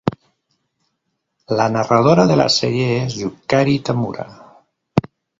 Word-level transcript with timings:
La 1.59 1.67
narradora 1.73 2.25
de 2.31 2.37
la 2.39 2.47
serie 2.53 2.87
es 3.03 3.17
Yukari 3.19 3.75
Tamura. 3.91 4.25